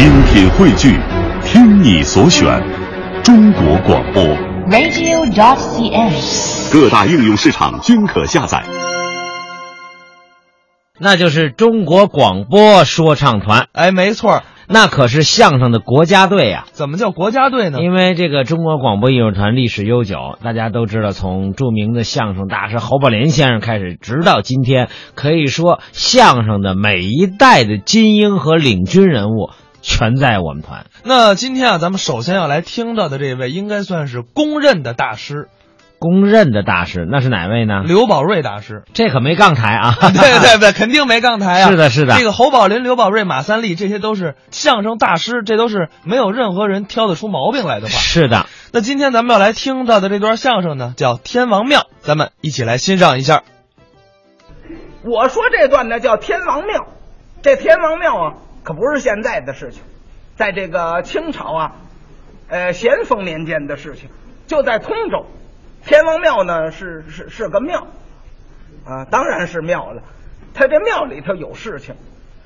[0.00, 0.98] 精品汇聚，
[1.44, 2.58] 听你所选，
[3.22, 4.24] 中国广播。
[4.70, 6.72] radio.cn。
[6.72, 8.64] 各大应用市场均可下载。
[10.98, 17.80] 那就是中国广播说唱团，哎，没错，那可是相声的国家队呀、怎么叫国家队呢？
[17.82, 29.50] 因为这个中国广播艺术团历史悠久，大家都知道，从著名的相声大师侯宝林先生开始，直到今天，可以说相声的每一代的精英和领军人物
[29.82, 30.86] 全在我们团。
[31.04, 35.48] 那今天啊，咱们首先要来听到的这位，应该算是公认的大师
[35.98, 37.82] 公认的大师，那是哪位呢？
[37.84, 38.84] 刘宝瑞大师。
[38.94, 39.94] 这可没杠台啊！
[40.00, 41.68] 对对对，肯定没杠台啊！
[41.68, 47.92] 是的是的这个侯宝林、刘宝瑞、马三立，这些都是相声大师，这都是没有任何人挑得出毛病来的话。
[47.92, 53.42] 是的，那今天咱们要来听到的这段相声呢，叫《天王庙》，咱们一起来欣赏一下。
[55.04, 56.86] 我说这段呢叫天王庙，
[57.42, 59.82] 这天王庙啊，可不是现在的事情，
[60.36, 61.76] 在这个清朝啊，
[62.48, 64.08] 呃咸丰年间的事情，
[64.46, 65.26] 就在通州。
[65.84, 67.86] 天王庙呢是是是个庙，
[68.84, 70.02] 啊，当然是庙了。
[70.52, 71.94] 他这庙里头有事情，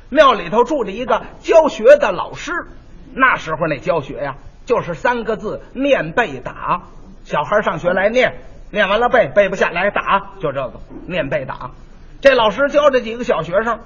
[0.09, 2.53] 庙里头住着一个教学的老师。
[3.17, 6.83] 那时候那教学呀，就是三个字：念背打。
[7.25, 8.35] 小孩上学来念，
[8.71, 11.71] 念完了背，背不下来打，就这个念背打。
[12.21, 13.81] 这老师教这几个小学生，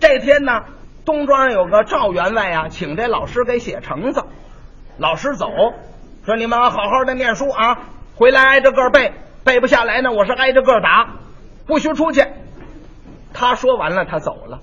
[0.00, 0.64] 这天呢，
[1.04, 4.24] 东庄有个赵员外啊，请这老师给写橙子。
[4.96, 5.48] 老师走，
[6.24, 7.78] 说你们好好的念书啊，
[8.16, 9.12] 回来挨着个背，
[9.44, 11.08] 背不下来呢，我是挨着个打，
[11.66, 12.24] 不许出去。
[13.32, 14.60] 他说完了，他走了。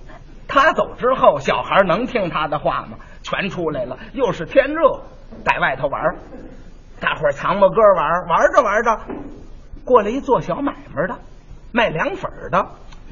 [0.48, 2.98] 他走之后，小孩能听他的话吗？
[3.24, 5.02] 全出来了，又是天热，
[5.46, 6.16] 在外头玩
[7.00, 9.00] 大伙儿藏吧歌玩玩着玩着，
[9.86, 11.16] 过来一做小买卖的，
[11.72, 12.66] 卖凉粉的，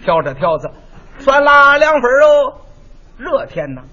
[0.04, 0.72] 挑着挑子，
[1.20, 2.54] 酸辣凉粉儿哦，
[3.20, 3.84] 热天呢，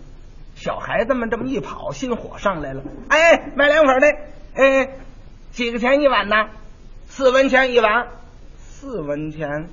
[0.55, 2.83] 小孩子们这么一跑，心火上来了。
[3.09, 4.07] 哎，卖凉粉的，
[4.55, 4.89] 哎，
[5.51, 6.37] 几个钱一碗呢？
[7.07, 8.07] 四文钱一碗，
[8.57, 9.69] 四文钱，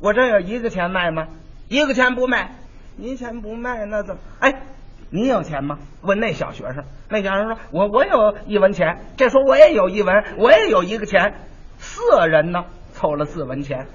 [0.00, 1.26] 我这有一个钱卖吗？
[1.68, 2.52] 一个钱不卖，
[2.96, 4.20] 您钱不卖，那怎么？
[4.38, 4.62] 哎，
[5.10, 5.80] 你有钱吗？
[6.02, 11.34] 问那小学生，那小学生说：“我我有一文钱。”这说我也有一文，我也有一个钱，
[11.78, 13.88] 四人呢，凑了四文钱，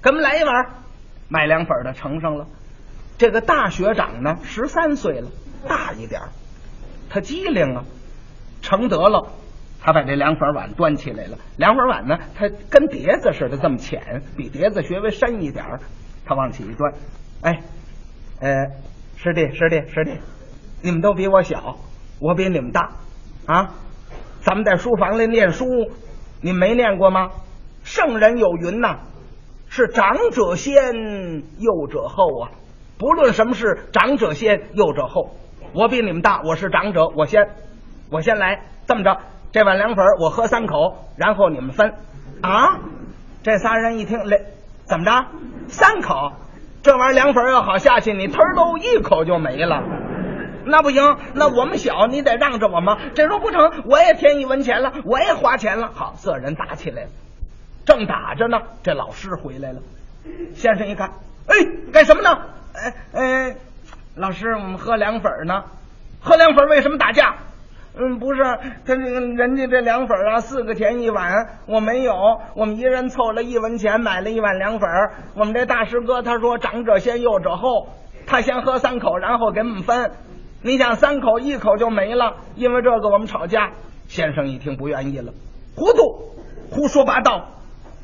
[0.00, 0.54] 给我们来一碗。
[1.28, 2.46] 卖凉粉的盛上了。
[3.18, 5.28] 这个大学长呢，十三岁了，
[5.68, 6.28] 大一点儿
[7.08, 7.84] 他机灵啊，
[8.62, 9.28] 承德了。
[9.86, 15.80] 他把这凉粉碗端起来了，凉粉碗呢，它跟碟子似的这么浅，比碟子稍微深一点儿
[16.24, 16.94] 他往起一端，
[17.42, 17.60] 哎，
[18.40, 18.70] 呃，
[19.18, 20.18] 师弟，师弟，师弟，
[20.80, 21.76] 你们都比我小，
[22.18, 22.92] 我比你们大
[23.44, 23.74] 啊！
[24.40, 25.66] 咱们在书房里念书，
[26.40, 27.32] 你没念过吗？
[27.82, 29.00] 圣人有云呐，
[29.68, 30.74] 是长者先，
[31.58, 32.50] 幼者后啊！
[32.98, 35.34] 不论什么事，长者先，幼者后。
[35.72, 37.48] 我比你们大，我是长者，我先，
[38.10, 38.60] 我先来。
[38.86, 39.18] 这么着，
[39.50, 41.94] 这碗凉粉我喝三口，然后你们分
[42.42, 42.78] 啊！
[43.42, 44.40] 这仨人一听，来，
[44.84, 45.26] 怎么着？
[45.66, 46.32] 三口，
[46.82, 49.82] 这玩意儿凉粉要好下去，你头都一口就没了。
[50.66, 52.96] 那不行，那我们小，你得让着我们。
[53.14, 55.90] 这说不成，我也添一文钱了，我也花钱了。
[55.92, 57.08] 好，四人打起来了，
[57.84, 59.80] 正打着呢，这老师回来了。
[60.54, 61.10] 先生一看，
[61.48, 61.56] 哎，
[61.92, 62.38] 干什么呢？
[62.74, 63.56] 哎哎，
[64.16, 65.64] 老师，我们喝凉粉呢。
[66.20, 67.36] 喝凉粉为什么打架？
[67.96, 72.12] 嗯，不是，他这个人家这凉粉啊，四个钱一碗，我没有，
[72.56, 74.88] 我们一人凑了一文钱买了一碗凉粉。
[75.36, 77.88] 我们这大师哥他说长者先，幼者后，
[78.26, 80.10] 他先喝三口，然后给我们分。
[80.62, 83.70] 你想三口一口就没了，因为这个我们吵架。
[84.08, 85.32] 先生一听不愿意了，
[85.76, 86.34] 糊涂，
[86.70, 87.50] 胡说八道，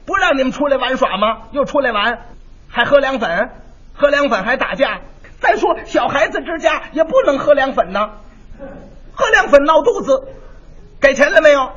[0.07, 1.49] 不让你们出来玩耍吗？
[1.51, 2.21] 又出来玩，
[2.69, 3.51] 还喝凉粉，
[4.01, 5.03] 喝凉粉还打架。
[5.41, 8.11] 再说小孩子之家也不能喝凉粉呢。
[9.13, 10.29] 喝凉粉闹肚子，
[11.01, 11.71] 给钱了没有？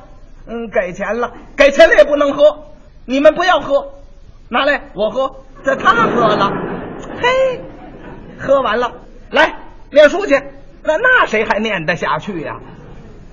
[0.47, 2.63] 嗯，给钱了，给钱了也不能喝。
[3.05, 3.95] 你们不要喝，
[4.47, 5.35] 拿来我喝。
[5.65, 6.51] 这他喝了，
[7.21, 7.61] 嘿，
[8.39, 8.93] 喝完了，
[9.29, 9.55] 来
[9.91, 10.41] 念书去。
[10.83, 12.59] 那那谁还念得下去呀、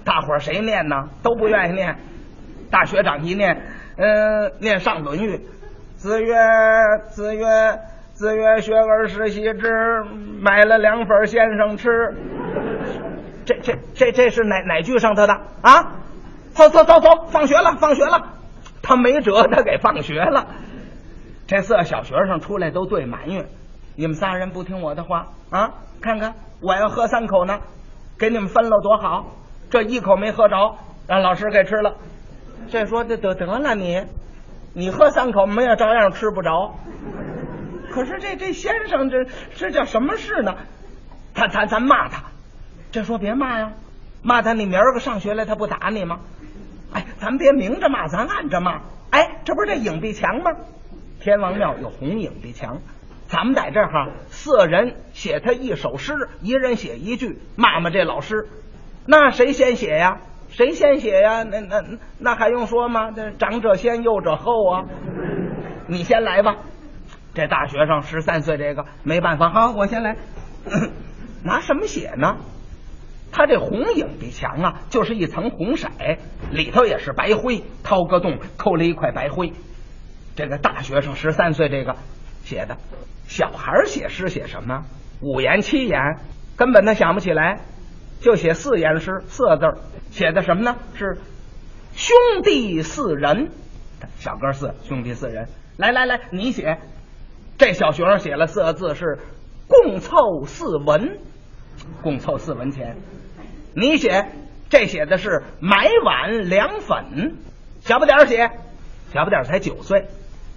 [0.05, 1.09] 大伙儿谁念呢？
[1.23, 1.97] 都不愿意念。
[2.71, 3.63] 大学长一念，
[3.97, 5.37] 嗯、念上《论语》，
[5.97, 6.37] 子曰，
[7.09, 7.81] 子曰，
[8.21, 10.05] 四月，学而时习之，
[10.43, 11.89] 买了凉粉先生吃。
[13.47, 15.33] 这这这这是哪哪句上头的
[15.63, 15.93] 啊？
[16.51, 18.21] 走走走走，放学了，放学了。
[18.83, 20.49] 他没辙，他给放学了。
[21.47, 23.47] 这四个小学生出来都对埋怨：
[23.97, 25.73] 你们仨人不听我的话啊！
[26.03, 27.61] 看看我要喝三口呢，
[28.19, 29.29] 给你们分了多好，
[29.71, 30.77] 这一口没喝着，
[31.07, 31.95] 让老师给吃了。
[32.69, 34.05] 这说得得得了你，
[34.75, 36.75] 你喝三口，我们也照样吃不着。
[37.91, 39.27] 可是这这先生这
[39.57, 40.57] 这叫什么事呢？
[41.35, 42.25] 他他咱骂他，
[42.93, 43.73] 这说别骂呀，
[44.23, 46.21] 骂他你明儿个上学来他不打你吗？
[46.93, 48.81] 哎，咱别明着骂，咱暗着骂。
[49.11, 50.51] 哎，这不是这影壁墙吗？
[51.21, 52.79] 天王庙有红影壁墙，
[53.29, 58.49] 咱们在这哈，四人写他一首诗，一人写一句，骂骂这老师。
[59.07, 60.19] 那谁先写呀？
[60.49, 61.45] 谁先写呀？
[61.45, 61.83] 那那
[62.19, 63.13] 那还用说吗？
[63.13, 64.85] 这长者先，幼者后啊。
[65.87, 66.57] 你先来吧。
[67.41, 70.15] 这大学生十三岁，这个没办法，好，我先来。
[71.43, 72.37] 拿什么写呢？
[73.33, 75.89] 他这红影壁墙啊，就是一层红色，
[76.51, 79.55] 里头也是白灰，掏个洞，抠了一块白灰。
[80.37, 81.97] 这个大学生十三岁，这个
[82.45, 82.77] 写的，
[83.27, 84.85] 小孩写诗写什么？
[85.23, 86.19] 五言七言，
[86.59, 87.61] 根本他想不起来，
[88.21, 89.65] 就写四言诗，四个字，
[90.11, 90.77] 写的什么呢？
[90.95, 91.17] 是
[91.95, 93.51] 兄弟四人，
[94.19, 95.49] 小哥四，兄弟四人。
[95.79, 96.77] 来来来，你写。
[97.61, 99.19] 这小学生写了四个字是
[99.69, 101.19] “共凑四文”，
[102.03, 102.97] 共凑四文钱。
[103.77, 104.29] 你写
[104.71, 107.37] 这写的是买碗凉粉，
[107.81, 108.51] 小不点儿写，
[109.13, 110.07] 小不点儿才九岁，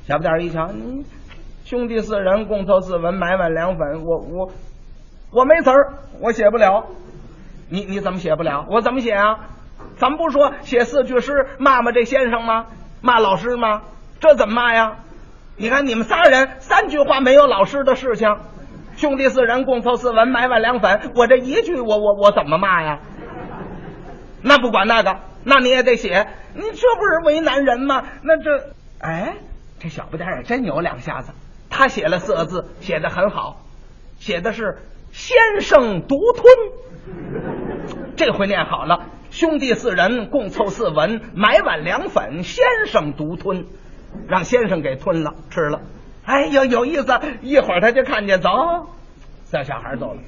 [0.08, 1.06] 小不点儿一瞧，你
[1.66, 4.52] 兄弟四人共凑四文，买碗凉粉，我我
[5.30, 6.86] 我没词儿，我写不了。
[7.68, 8.66] 你你怎么写不了？
[8.70, 9.50] 我怎么写啊？
[9.98, 12.68] 咱们不说写四句诗骂骂这先生吗？
[13.02, 13.82] 骂老师吗？
[14.22, 15.00] 这怎么骂呀？
[15.56, 18.36] 你看你们仨人三句话没有老师的事情，
[18.98, 23.00] 兄弟四人共凑四文，买碗凉粉，我这一句我我我怎么骂呀？
[24.42, 28.04] 那不管那个，那你也得写，你这不是为难人吗？
[28.24, 29.36] 那这，哎，
[29.80, 31.34] 这小不点也真有两下子，
[31.70, 33.62] 他写了四个字，写的很好，
[34.18, 34.80] 写的是
[35.12, 36.54] 先生独吞，
[38.16, 43.68] 这回念好了，兄弟四人共凑四文，买碗凉粉，先生独吞。
[44.28, 45.82] 让先生给吞了吃了，
[46.26, 47.20] 哎呀有意思！
[47.42, 48.50] 一会儿他就看见走，
[49.52, 50.22] 这小孩走了。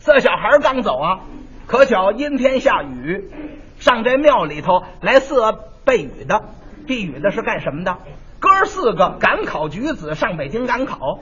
[0.00, 1.20] 这小孩刚走啊，
[1.66, 3.30] 可巧阴天下雨，
[3.78, 6.42] 上这庙里头来四个避雨的，
[6.86, 7.98] 避雨的是干什么的？
[8.38, 11.20] 哥四个赶考举子上北京赶考，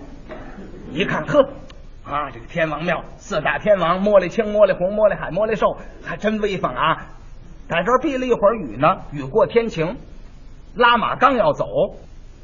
[0.92, 1.48] 一看呵
[2.04, 7.06] 啊，这个天王庙四大天王，茉莉青、茉莉红、茉莉海、茉莉寿，还真威风啊！
[7.68, 9.96] 在这避了一会儿雨呢，雨过天晴。
[10.78, 11.66] 拉马刚要走，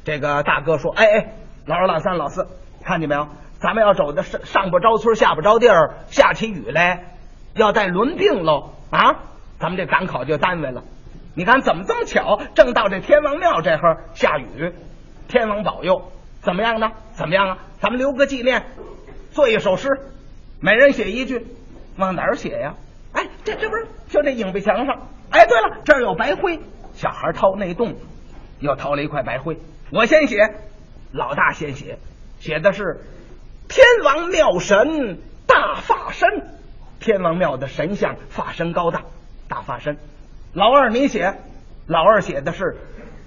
[0.03, 1.33] 这个大哥说：“哎哎，
[1.65, 2.45] 老二、老三、老四，
[2.83, 3.29] 看见没有？
[3.61, 7.15] 咱们要走的上上不着村，下不着地儿，下起雨来，
[7.53, 9.23] 要带轮病喽啊！
[9.57, 10.83] 咱们这赶考就耽误了。
[11.33, 12.41] 你看怎么这么巧？
[12.53, 14.73] 正到这天王庙这会儿下雨，
[15.29, 16.11] 天王保佑，
[16.41, 16.91] 怎么样呢？
[17.13, 17.57] 怎么样啊？
[17.79, 18.65] 咱们留个纪念，
[19.31, 19.87] 做一首诗，
[20.59, 21.47] 每人写一句，
[21.97, 22.73] 往哪儿写呀？
[23.13, 25.07] 哎，这这不是就这影壁墙上？
[25.31, 26.59] 哎，对了，这儿有白灰，
[26.93, 27.95] 小孩掏那洞。”
[28.65, 29.57] 又掏了一块白灰，
[29.91, 30.55] 我先写，
[31.11, 31.99] 老大先写，
[32.39, 33.01] 写的是
[33.69, 36.27] 天王庙神大法身，
[36.99, 39.03] 天王庙的神像法身高大，
[39.47, 39.97] 大法身。
[40.53, 41.35] 老二你写，
[41.87, 42.77] 老二写的是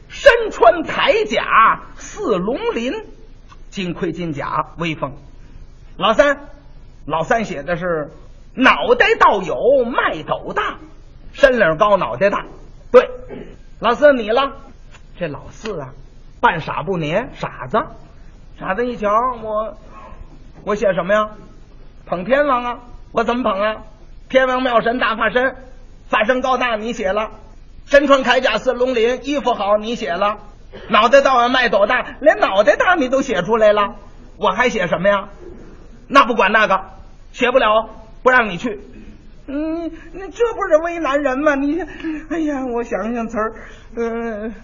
[0.08, 2.92] 身穿铠甲似龙鳞，
[3.70, 5.12] 金盔金甲威风。
[5.96, 6.48] 老三，
[7.06, 8.10] 老三写的是
[8.54, 10.78] 脑袋倒有麦斗大，
[11.32, 12.46] 身领高脑袋大。
[12.90, 13.08] 对，
[13.78, 14.56] 老四你了。
[15.18, 15.88] 这老四啊，
[16.40, 17.76] 扮傻不年，傻子，
[18.56, 19.10] 傻子一瞧
[19.42, 19.76] 我，
[20.64, 21.30] 我写什么呀？
[22.06, 22.78] 捧天王啊！
[23.10, 23.82] 我怎么捧啊？
[24.28, 25.56] 天王妙神大法身，
[26.08, 27.30] 法身高大，你写了；
[27.86, 30.36] 身穿铠甲似龙鳞，衣服好，你写了；
[30.88, 33.96] 脑袋到麦斗大，连脑袋大你都写出来了，
[34.36, 35.30] 我还写什么呀？
[36.06, 36.80] 那不管那个，
[37.32, 37.90] 写不了，
[38.22, 38.80] 不让你去。
[39.48, 41.56] 嗯，那这不是为难人吗？
[41.56, 41.80] 你，
[42.30, 43.52] 哎呀，我想想词儿，
[43.96, 44.54] 嗯。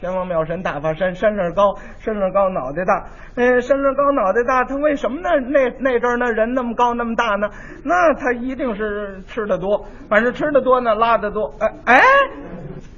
[0.00, 3.08] 天王庙神大发身，身子高，身子高，脑袋大。
[3.34, 7.50] 哎，身子高，脑袋大，他为什么那那那阵儿那人那么高那么大呢？
[7.84, 11.52] 那他一定是吃的多，反正吃的多呢，拉的多。
[11.58, 12.00] 哎哎，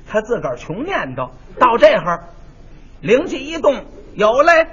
[0.07, 2.25] 他自个儿穷念叨，到这会儿
[3.01, 4.67] 灵机一动，有嘞，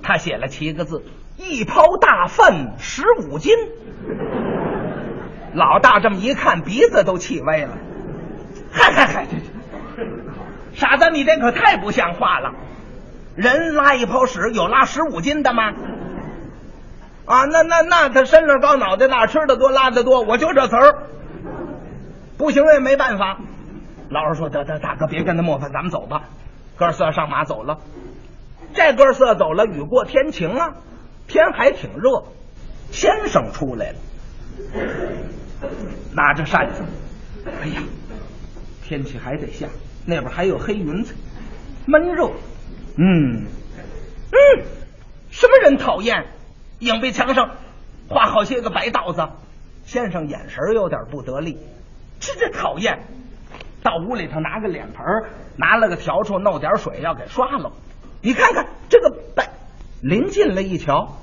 [0.00, 1.02] 他写了七个字：
[1.36, 3.52] 一泡大粪十五斤。
[5.54, 7.76] 老大这么一看，鼻子都气歪了。
[8.70, 9.44] 嗨嗨嗨，这这。
[10.74, 12.52] 傻子，你这可太不像话了！
[13.36, 15.72] 人拉一泡屎有拉十五斤的吗？
[17.26, 21.04] 啊，那那那他身子高脑袋大，吃的多拉的多，我就这词儿，
[22.36, 23.38] 不行也没办法。
[24.10, 26.24] 老二说：“得得，大哥别跟他磨烦，咱们走吧。”
[26.76, 27.78] 哥仨上马走了。
[28.74, 30.74] 这哥仨走了，雨过天晴啊，
[31.26, 32.24] 天还挺热。
[32.90, 33.96] 先生出来了，
[36.12, 36.82] 拿着扇子。
[37.46, 37.82] 哎呀，
[38.84, 39.66] 天气还得下。
[40.06, 41.14] 那边还有黑云彩，
[41.86, 42.30] 闷热。
[42.96, 43.46] 嗯
[44.32, 44.64] 嗯，
[45.30, 46.26] 什么人讨厌？
[46.80, 47.56] 影壁墙上
[48.08, 49.28] 画好些个白道子，
[49.84, 51.56] 先生眼神有点不得力，
[52.20, 53.04] 这这讨厌。
[53.82, 55.04] 到屋里头拿个脸盆，
[55.56, 57.72] 拿了个笤帚，弄点水要给刷了。
[58.22, 59.50] 你看看这个白，
[60.02, 61.16] 临近了一瞧，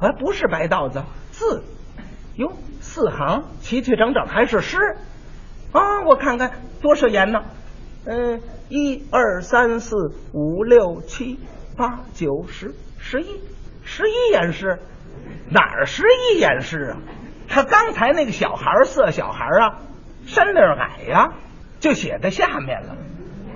[0.00, 1.62] 哎，不是白道子字，
[2.36, 4.76] 哟，四行齐齐整整还是诗
[5.72, 6.02] 啊！
[6.04, 7.44] 我看看多少言呢？
[8.04, 9.96] 嗯，一二三四
[10.32, 11.38] 五六七
[11.76, 13.40] 八九十十一
[13.84, 14.78] 十一眼诗，
[15.50, 16.98] 哪儿十一言诗啊？
[17.48, 19.80] 他刚才那个小孩色小孩啊，
[20.26, 21.32] 身量矮呀。
[21.80, 22.94] 就写在下面了，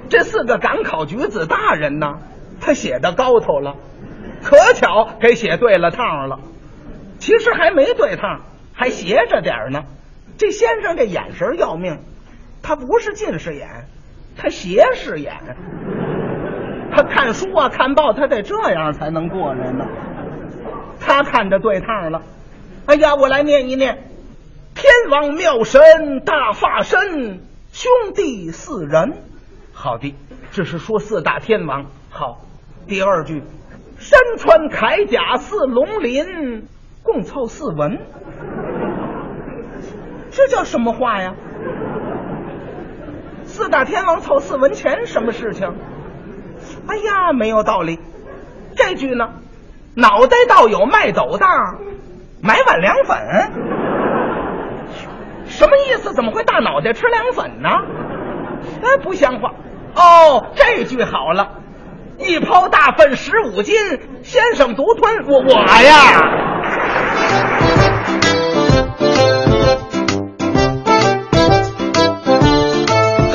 [0.09, 2.21] 这四个赶考举子大人呢，
[2.59, 3.77] 他写的高头了，
[4.43, 6.41] 可巧给写对了趟了。
[7.19, 8.41] 其实还没对趟，
[8.73, 9.85] 还斜着点呢。
[10.39, 11.99] 这先生这眼神要命，
[12.63, 13.89] 他不是近视眼，
[14.37, 15.35] 他斜视眼。
[16.95, 19.85] 他看书啊，看报，他得这样才能过来呢。
[21.01, 22.23] 他看着对趟了。
[22.87, 24.11] 哎呀，我来念一念：
[24.75, 27.41] 天王妙神大法身。
[27.73, 29.15] 兄弟四人，
[29.73, 30.15] 好的，
[30.53, 31.87] 这是说四大天王。
[32.09, 32.43] 好，
[32.87, 33.43] 第二句，
[33.99, 36.69] 身穿铠甲似龙鳞，
[37.03, 37.99] 共凑四文，
[40.31, 41.35] 这叫什么话呀？
[43.55, 45.73] 四大天王凑四文钱，什么事情？
[46.89, 48.01] 哎呀，没有道理。
[48.75, 49.29] 这句呢，
[49.95, 51.47] 脑袋倒有卖斗的，
[52.43, 53.17] 买碗凉粉。
[55.47, 56.13] 什么意思？
[56.15, 57.69] 怎么会大脑袋吃凉粉呢？
[58.83, 59.53] 哎，不像话！
[59.95, 61.61] 哦，这句好了，
[62.19, 63.77] 一泡大粪十五斤，
[64.25, 66.54] 先生独吞我我呀。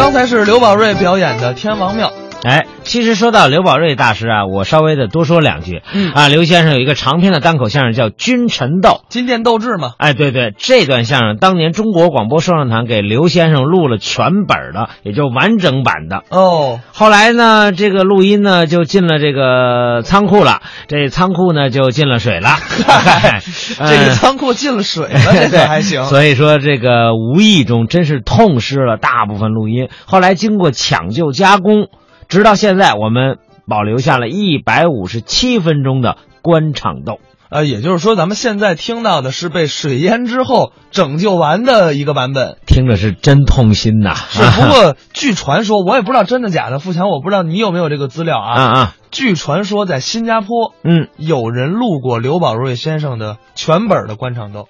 [0.10, 2.12] 刚才是刘宝瑞表演的《天王庙》。
[2.43, 5.81] 哎，其实说到刘宝瑞大师啊，我稍微的多说两句。
[5.93, 8.89] 嗯啊，刘先生有一个长篇的单口相声叫《君臣斗》。
[9.10, 16.24] 金殿斗智嘛，哎，对对，这段相声当年中国广播说唱团给刘先生录了全本的，也就完整版的。
[16.29, 22.51] 哦，后来呢，这个录音呢就进了这个仓库了，这仓库呢就进了水了。
[23.77, 26.05] 这个仓库进了水了，这 个还行。
[26.05, 29.89] 所以说，这个无意中真是痛失了大部分录音。
[30.05, 31.89] 后来经过抢救加工，
[32.30, 37.20] 直到现在，我们保留下了一百五十七分钟的官场斗。
[37.50, 42.60] 呃，也就是说，咱们现在听到的是被水淹之后拯救完的一个版本。
[42.68, 44.14] 听着是真痛心呐！
[44.14, 46.78] 是，不过据传说，我也不知道真的假的。
[46.78, 48.54] 富强，我不知道你有没有这个资料啊？
[48.54, 54.68] 啊啊，据传说，在新加坡，嗯，有人录过刘宝瑞先生的全本的官场斗。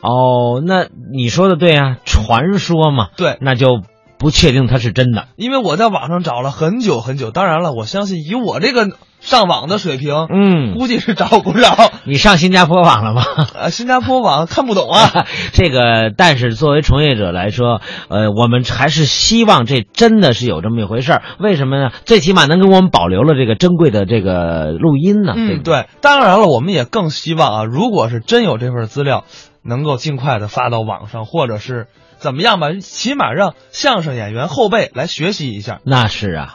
[0.00, 3.82] 哦，那你说的对啊，传说嘛，对，那就
[4.18, 5.28] 不确定它是真的。
[5.36, 8.88] 因为我在网上找了很久很久，当然了，我相信以我这个
[9.20, 11.74] 上网的水平，嗯，估计是找不着。
[12.06, 13.22] 你上新加坡网了吗？
[13.54, 15.26] 呃， 新加坡网看不懂啊。
[15.52, 21.22] 这个，但是作为从业者来说，呃，我们还是希望这真的是有这么一回事儿。
[21.38, 21.90] 为什么呢？
[22.04, 25.32] 最起码能给我们保留了这个珍贵的这个录音呢。
[25.36, 25.86] 嗯，对。
[26.00, 29.24] 当然了，我们也更希望啊，如果是真有这份资料，
[29.64, 31.88] 能够尽快的发到网上，或者是
[32.26, 35.80] 怎么样吧，起码让相声演员后辈来学习一下。
[35.84, 36.54] 那是啊。